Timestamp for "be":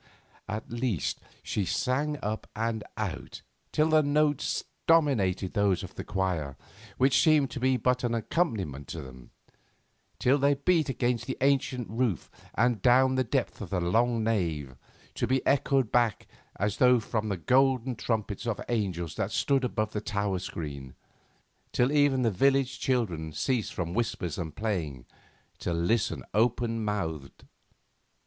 7.59-7.77, 15.27-15.45